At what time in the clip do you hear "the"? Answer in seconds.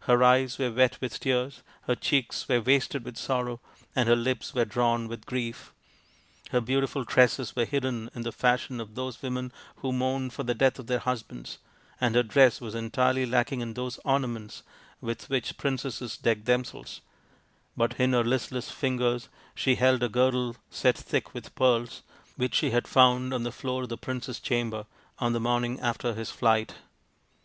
8.22-8.32, 10.42-10.52, 23.44-23.52, 23.90-23.96, 25.32-25.38